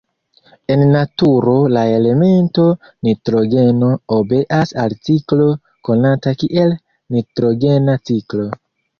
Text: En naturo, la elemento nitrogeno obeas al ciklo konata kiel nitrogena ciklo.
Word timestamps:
En 0.75 0.83
naturo, 0.93 1.51
la 1.73 1.81
elemento 1.97 2.63
nitrogeno 3.07 3.89
obeas 4.15 4.73
al 4.83 4.95
ciklo 5.09 5.45
konata 5.89 6.33
kiel 6.45 6.73
nitrogena 7.17 7.97
ciklo. 8.11 8.47